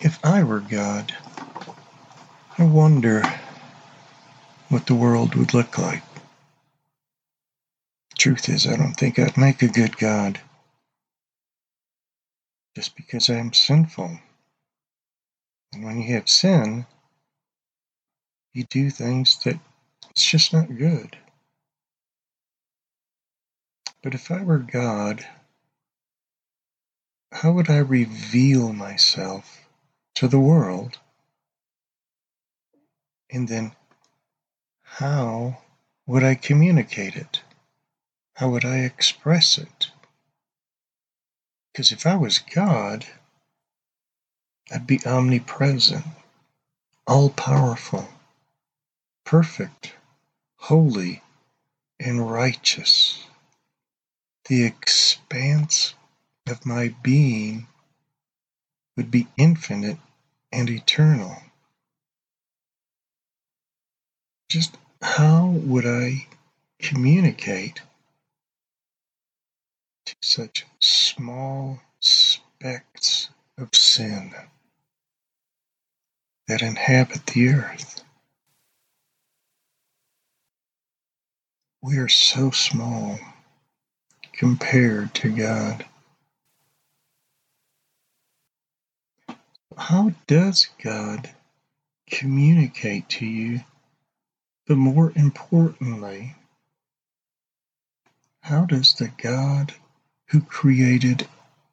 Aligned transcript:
If 0.00 0.18
I 0.24 0.44
were 0.44 0.60
God, 0.60 1.14
I 2.58 2.64
wonder 2.64 3.22
what 4.68 4.86
the 4.86 4.94
world 4.94 5.34
would 5.34 5.54
look 5.54 5.76
like. 5.78 6.02
Truth 8.18 8.48
is, 8.48 8.66
I 8.66 8.76
don't 8.76 8.94
think 8.94 9.18
I'd 9.18 9.36
make 9.36 9.62
a 9.62 9.68
good 9.68 9.98
God. 9.98 10.40
Just 12.74 12.96
because 12.96 13.28
I 13.28 13.34
am 13.34 13.52
sinful. 13.52 14.18
And 15.72 15.84
when 15.84 16.00
you 16.00 16.14
have 16.14 16.28
sin, 16.28 16.86
you 18.54 18.64
do 18.64 18.90
things 18.90 19.42
that 19.44 19.58
it's 20.10 20.24
just 20.24 20.52
not 20.52 20.76
good. 20.76 21.16
But 24.02 24.14
if 24.14 24.30
I 24.30 24.42
were 24.42 24.58
God, 24.58 25.26
how 27.32 27.52
would 27.52 27.70
I 27.70 27.78
reveal 27.78 28.72
myself 28.72 29.59
to 30.20 30.28
the 30.28 30.38
world? 30.38 30.98
And 33.30 33.48
then 33.48 33.72
how 34.82 35.62
would 36.06 36.22
I 36.22 36.34
communicate 36.34 37.16
it? 37.16 37.40
How 38.34 38.50
would 38.50 38.66
I 38.66 38.80
express 38.80 39.56
it? 39.56 39.90
Because 41.72 41.90
if 41.90 42.04
I 42.04 42.16
was 42.16 42.38
God, 42.38 43.06
I'd 44.70 44.86
be 44.86 45.00
omnipresent, 45.06 46.04
all 47.06 47.30
powerful, 47.30 48.06
perfect, 49.24 49.94
holy, 50.56 51.22
and 51.98 52.30
righteous. 52.30 53.24
The 54.50 54.64
expanse 54.64 55.94
of 56.46 56.66
my 56.66 56.94
being 57.02 57.68
would 58.98 59.10
be 59.10 59.26
infinite 59.38 59.96
and 60.52 60.70
eternal. 60.70 61.36
Just 64.48 64.76
how 65.02 65.46
would 65.48 65.86
I 65.86 66.26
communicate 66.78 67.82
to 70.06 70.14
such 70.22 70.66
small 70.80 71.80
specks 72.00 73.30
of 73.58 73.74
sin? 73.74 74.34
that 76.50 76.62
inhabit 76.62 77.24
the 77.26 77.48
earth. 77.48 78.02
We 81.80 81.96
are 81.98 82.08
so 82.08 82.50
small 82.50 83.20
compared 84.32 85.14
to 85.14 85.30
God. 85.30 85.84
How 89.80 90.12
does 90.26 90.68
God 90.82 91.30
communicate 92.08 93.08
to 93.10 93.26
you? 93.26 93.60
But 94.66 94.76
more 94.76 95.12
importantly, 95.16 96.36
how 98.42 98.66
does 98.66 98.94
the 98.94 99.08
God 99.08 99.74
who 100.26 100.40
created 100.40 101.28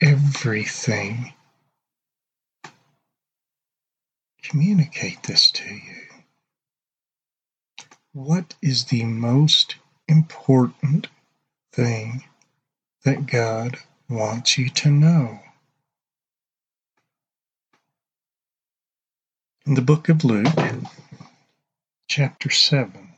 everything 0.00 1.32
communicate 4.42 5.22
this 5.22 5.50
to 5.52 5.64
you. 5.74 6.02
What 8.12 8.54
is 8.60 8.86
the 8.86 9.04
most 9.04 9.76
important 10.08 11.08
thing 11.72 12.24
that 13.04 13.26
God 13.26 13.78
wants 14.10 14.58
you 14.58 14.68
to 14.68 14.90
know? 14.90 15.40
In 19.64 19.74
the 19.74 19.80
book 19.80 20.08
of 20.08 20.24
Luke, 20.24 20.52
chapter 22.08 22.50
7. 22.50 23.14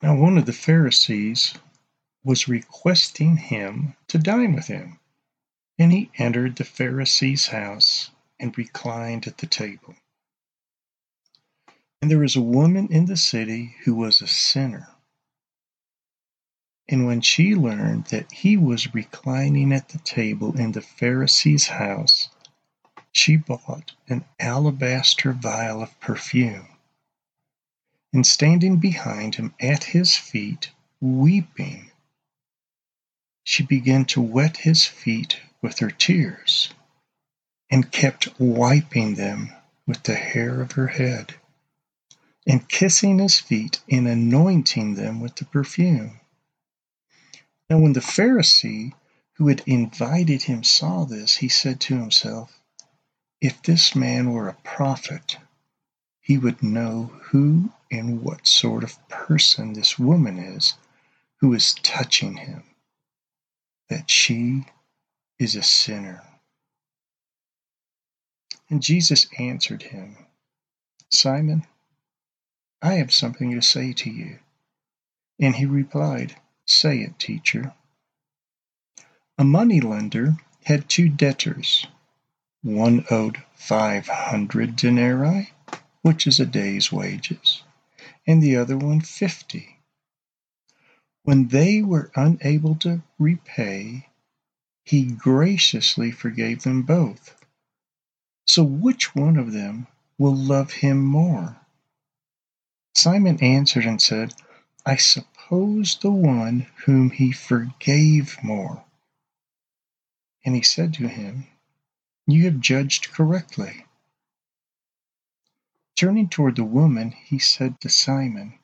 Now, 0.00 0.14
one 0.14 0.38
of 0.38 0.46
the 0.46 0.52
Pharisees 0.52 1.54
was 2.22 2.46
requesting 2.46 3.38
him 3.38 3.96
to 4.06 4.18
dine 4.18 4.54
with 4.54 4.68
him. 4.68 5.00
And 5.80 5.90
he 5.90 6.12
entered 6.16 6.56
the 6.56 6.64
Pharisee's 6.64 7.48
house 7.48 8.12
and 8.38 8.56
reclined 8.56 9.26
at 9.26 9.38
the 9.38 9.48
table. 9.48 9.96
And 12.00 12.08
there 12.08 12.18
was 12.18 12.36
a 12.36 12.40
woman 12.40 12.86
in 12.92 13.06
the 13.06 13.16
city 13.16 13.74
who 13.84 13.96
was 13.96 14.22
a 14.22 14.28
sinner. 14.28 14.86
And 16.90 17.06
when 17.06 17.20
she 17.20 17.54
learned 17.54 18.06
that 18.06 18.32
he 18.32 18.56
was 18.56 18.92
reclining 18.92 19.72
at 19.72 19.90
the 19.90 19.98
table 19.98 20.58
in 20.58 20.72
the 20.72 20.82
Pharisee's 20.82 21.68
house, 21.68 22.30
she 23.12 23.36
bought 23.36 23.92
an 24.08 24.24
alabaster 24.40 25.32
vial 25.32 25.84
of 25.84 26.00
perfume. 26.00 26.66
And 28.12 28.26
standing 28.26 28.78
behind 28.78 29.36
him 29.36 29.54
at 29.60 29.84
his 29.84 30.16
feet, 30.16 30.72
weeping, 31.00 31.92
she 33.44 33.62
began 33.62 34.04
to 34.06 34.20
wet 34.20 34.56
his 34.58 34.84
feet 34.84 35.40
with 35.62 35.78
her 35.78 35.92
tears, 35.92 36.74
and 37.70 37.92
kept 37.92 38.40
wiping 38.40 39.14
them 39.14 39.52
with 39.86 40.02
the 40.02 40.16
hair 40.16 40.60
of 40.60 40.72
her 40.72 40.88
head, 40.88 41.36
and 42.48 42.68
kissing 42.68 43.20
his 43.20 43.38
feet 43.38 43.80
and 43.88 44.08
anointing 44.08 44.96
them 44.96 45.20
with 45.20 45.36
the 45.36 45.44
perfume. 45.44 46.18
Now, 47.70 47.78
when 47.78 47.92
the 47.92 48.00
Pharisee 48.00 48.94
who 49.34 49.46
had 49.46 49.62
invited 49.64 50.42
him 50.42 50.64
saw 50.64 51.04
this, 51.04 51.36
he 51.36 51.48
said 51.48 51.80
to 51.82 51.96
himself, 51.96 52.60
If 53.40 53.62
this 53.62 53.94
man 53.94 54.32
were 54.32 54.48
a 54.48 54.54
prophet, 54.64 55.38
he 56.20 56.36
would 56.36 56.64
know 56.64 57.04
who 57.26 57.72
and 57.88 58.22
what 58.22 58.48
sort 58.48 58.82
of 58.82 59.08
person 59.08 59.72
this 59.72 60.00
woman 60.00 60.36
is 60.36 60.74
who 61.36 61.54
is 61.54 61.74
touching 61.74 62.38
him, 62.38 62.64
that 63.88 64.10
she 64.10 64.66
is 65.38 65.54
a 65.54 65.62
sinner. 65.62 66.24
And 68.68 68.82
Jesus 68.82 69.28
answered 69.38 69.84
him, 69.84 70.16
Simon, 71.10 71.66
I 72.82 72.94
have 72.94 73.12
something 73.12 73.52
to 73.52 73.62
say 73.62 73.92
to 73.92 74.10
you. 74.10 74.40
And 75.38 75.54
he 75.54 75.66
replied, 75.66 76.36
Say 76.72 77.00
it, 77.00 77.18
teacher. 77.18 77.74
A 79.36 79.42
money 79.42 79.80
lender 79.80 80.36
had 80.66 80.88
two 80.88 81.08
debtors. 81.08 81.84
One 82.62 83.04
owed 83.10 83.42
five 83.56 84.06
hundred 84.06 84.76
denarii, 84.76 85.50
which 86.02 86.28
is 86.28 86.38
a 86.38 86.46
day's 86.46 86.92
wages, 86.92 87.64
and 88.24 88.40
the 88.40 88.54
other 88.54 88.78
one 88.78 89.00
fifty. 89.00 89.80
When 91.24 91.48
they 91.48 91.82
were 91.82 92.12
unable 92.14 92.76
to 92.76 93.02
repay, 93.18 94.08
he 94.84 95.06
graciously 95.06 96.12
forgave 96.12 96.62
them 96.62 96.82
both. 96.82 97.34
So 98.46 98.62
which 98.62 99.16
one 99.16 99.36
of 99.36 99.52
them 99.52 99.88
will 100.18 100.36
love 100.36 100.70
him 100.70 101.04
more? 101.04 101.56
Simon 102.94 103.42
answered 103.42 103.86
and 103.86 104.00
said, 104.00 104.34
I 104.86 104.94
suppose 104.94 105.39
the 105.50 106.10
one 106.10 106.66
whom 106.86 107.10
he 107.10 107.32
forgave 107.32 108.38
more. 108.42 108.84
And 110.44 110.54
he 110.54 110.62
said 110.62 110.94
to 110.94 111.08
him, 111.08 111.48
You 112.26 112.44
have 112.44 112.60
judged 112.60 113.12
correctly. 113.12 113.84
Turning 115.96 116.28
toward 116.28 116.56
the 116.56 116.64
woman, 116.64 117.10
he 117.10 117.38
said 117.38 117.80
to 117.80 117.88
Simon, 117.88 118.54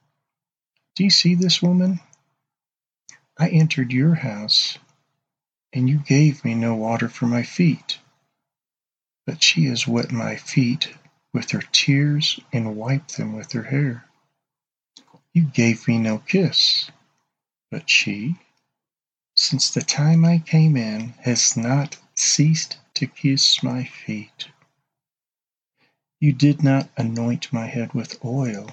Do 0.95 1.05
you 1.05 1.11
see 1.11 1.35
this 1.35 1.61
woman? 1.61 2.01
I 3.39 3.49
entered 3.49 3.93
your 3.93 4.15
house 4.15 4.79
and 5.73 5.91
you 5.91 5.99
gave 5.99 6.45
me 6.45 6.55
no 6.55 6.75
water 6.75 7.09
for 7.09 7.27
my 7.27 7.43
feet. 7.43 7.99
But 9.27 9.43
she 9.43 9.65
has 9.66 9.87
wet 9.89 10.13
my 10.13 10.37
feet 10.37 10.95
with 11.34 11.51
her 11.51 11.63
tears 11.72 12.41
and 12.53 12.77
wiped 12.77 13.19
them 13.19 13.34
with 13.34 13.53
her 13.53 13.65
hair. 13.65 14.06
You 15.36 15.42
gave 15.42 15.86
me 15.86 15.98
no 15.98 16.16
kiss, 16.16 16.91
but 17.71 17.91
she, 17.91 18.36
since 19.36 19.68
the 19.68 19.83
time 19.83 20.24
I 20.24 20.38
came 20.38 20.78
in, 20.78 21.10
has 21.24 21.59
not 21.59 21.98
ceased 22.15 22.78
to 22.94 23.06
kiss 23.06 23.62
my 23.62 23.84
feet. 23.84 24.48
You 26.21 26.33
did 26.33 26.62
not 26.62 26.88
anoint 26.97 27.53
my 27.53 27.66
head 27.66 27.92
with 27.92 28.24
oil, 28.24 28.71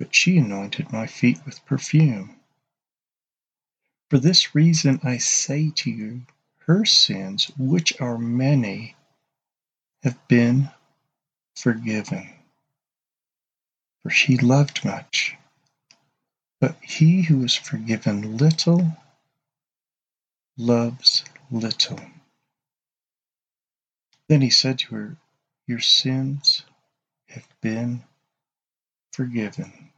but 0.00 0.12
she 0.12 0.38
anointed 0.38 0.92
my 0.92 1.06
feet 1.06 1.38
with 1.46 1.64
perfume. 1.66 2.34
For 4.08 4.18
this 4.18 4.56
reason 4.56 4.98
I 5.04 5.18
say 5.18 5.70
to 5.76 5.90
you, 5.92 6.22
her 6.66 6.84
sins, 6.84 7.48
which 7.56 7.92
are 8.00 8.18
many, 8.18 8.96
have 10.02 10.18
been 10.26 10.68
forgiven. 11.54 12.28
For 14.02 14.10
she 14.10 14.36
loved 14.36 14.84
much. 14.84 15.36
But 16.60 16.76
he 16.84 17.22
who 17.22 17.42
is 17.42 17.54
forgiven 17.54 18.36
little 18.36 18.96
loves 20.58 21.24
little. 21.50 21.98
Then 24.28 24.42
he 24.42 24.50
said 24.50 24.78
to 24.80 24.94
her, 24.94 25.16
Your 25.66 25.80
sins 25.80 26.62
have 27.28 27.48
been 27.62 28.04
forgiven. 29.12 29.90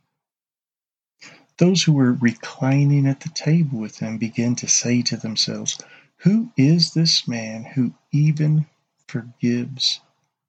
Those 1.59 1.83
who 1.83 1.93
were 1.93 2.13
reclining 2.13 3.07
at 3.07 3.21
the 3.21 3.29
table 3.31 3.79
with 3.79 3.99
him 3.99 4.19
began 4.19 4.55
to 4.57 4.69
say 4.69 5.03
to 5.03 5.17
themselves, 5.17 5.79
Who 6.19 6.53
is 6.57 6.95
this 6.95 7.29
man 7.29 7.65
who 7.65 7.95
even 8.13 8.67
forgives 9.09 10.01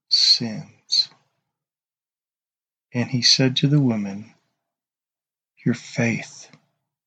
sins? 0.10 1.10
And 2.94 3.10
he 3.10 3.22
said 3.24 3.56
to 3.58 3.68
the 3.68 3.82
woman, 3.82 4.34
Your 5.66 5.76
faith 5.76 6.50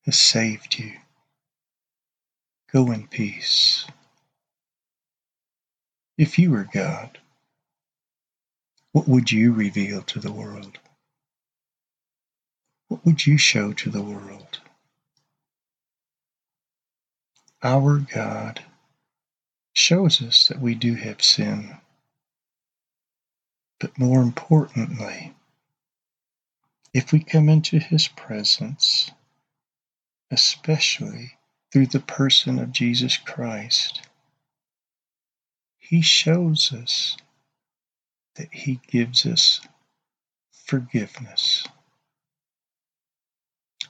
has 0.07 0.19
saved 0.19 0.79
you. 0.79 0.93
Go 2.73 2.91
in 2.93 3.07
peace. 3.09 3.87
If 6.19 6.39
you 6.39 6.51
were 6.53 6.69
God, 6.73 7.19
what 8.93 9.07
would 9.09 9.31
you 9.31 9.53
reveal 9.53 10.03
to 10.03 10.21
the 10.21 10.33
world? 10.33 10.79
What 12.89 13.05
would 13.05 13.27
you 13.27 13.37
show 13.37 13.73
to 13.75 13.91
the 13.91 14.03
world? 14.03 14.61
Our 17.63 17.99
God 17.99 18.63
shows 19.75 20.23
us 20.23 20.49
that 20.49 20.61
we 20.61 20.75
do 20.75 20.95
have 20.95 21.23
sin. 21.23 21.77
But 23.81 23.99
more 23.99 24.23
importantly, 24.23 25.36
if 26.97 27.13
we 27.13 27.21
come 27.21 27.51
into 27.51 27.79
His 27.79 28.09
presence, 28.09 29.11
especially 30.31 31.33
through 31.71 31.89
the 31.89 32.01
person 32.01 32.59
of 32.59 32.73
Jesus 32.73 33.19
Christ, 33.19 34.01
He 35.77 36.01
shows 36.01 36.73
us 36.73 37.19
that 38.37 38.49
He 38.51 38.81
gives 38.87 39.27
us 39.27 39.61
forgiveness. 40.51 41.67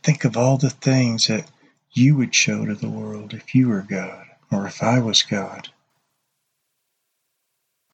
Think 0.03 0.25
of 0.25 0.37
all 0.37 0.57
the 0.59 0.71
things 0.71 1.29
that 1.29 1.49
you 1.93 2.17
would 2.17 2.35
show 2.35 2.67
to 2.67 2.75
the 2.75 2.91
world 2.91 3.35
if 3.35 3.55
you 3.55 3.69
were 3.69 3.87
God 3.89 4.27
or 4.51 4.67
if 4.67 4.83
I 4.83 4.99
was 4.99 5.23
God. 5.23 5.69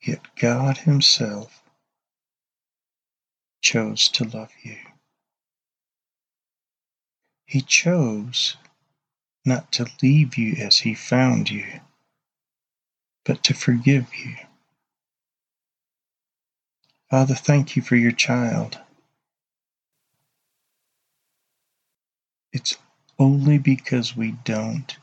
Yet 0.01 0.23
God 0.37 0.79
Himself 0.79 1.63
chose 3.61 4.09
to 4.09 4.25
love 4.25 4.53
you. 4.63 4.79
He 7.53 7.61
chose 7.61 8.57
not 9.45 9.73
to 9.73 9.87
leave 10.03 10.39
you 10.39 10.55
as 10.55 10.79
He 10.79 10.95
found 10.95 11.51
you, 11.51 11.83
but 13.27 13.45
to 13.45 13.53
forgive 13.53 14.07
you. 14.15 14.37
Father, 17.11 17.35
thank 17.35 17.77
you 17.77 17.83
for 17.83 17.95
your 17.95 18.13
child. 18.13 18.79
It's 22.55 22.79
only 23.19 23.59
because 23.59 24.17
we 24.17 24.31
don't 24.45 24.97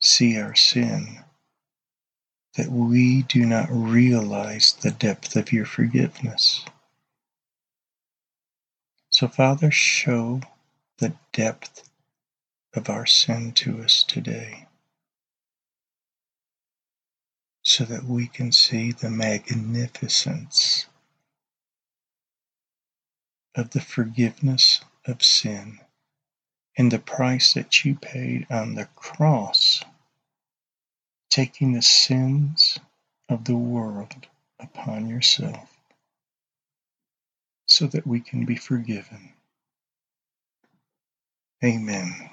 see 0.00 0.40
our 0.40 0.54
sin 0.54 1.22
that 2.54 2.70
we 2.70 3.24
do 3.24 3.44
not 3.44 3.68
realize 3.70 4.72
the 4.72 4.90
depth 4.90 5.36
of 5.36 5.52
your 5.52 5.66
forgiveness. 5.66 6.64
So, 9.10 9.28
Father, 9.28 9.70
show 9.70 10.40
the 10.98 11.14
depth 11.32 11.88
of 12.74 12.88
our 12.88 13.06
sin 13.06 13.52
to 13.52 13.82
us 13.82 14.04
today 14.04 14.66
so 17.62 17.84
that 17.84 18.04
we 18.04 18.26
can 18.28 18.52
see 18.52 18.92
the 18.92 19.10
magnificence 19.10 20.86
of 23.54 23.70
the 23.70 23.80
forgiveness 23.80 24.80
of 25.06 25.22
sin 25.22 25.80
and 26.76 26.90
the 26.90 26.98
price 26.98 27.54
that 27.54 27.84
you 27.84 27.94
paid 27.94 28.46
on 28.50 28.74
the 28.74 28.86
cross, 28.96 29.82
taking 31.30 31.72
the 31.72 31.82
sins 31.82 32.78
of 33.28 33.44
the 33.44 33.56
world 33.56 34.26
upon 34.60 35.08
yourself 35.08 35.70
so 37.66 37.86
that 37.86 38.06
we 38.06 38.20
can 38.20 38.44
be 38.44 38.56
forgiven. 38.56 39.32
Amen. 41.64 42.30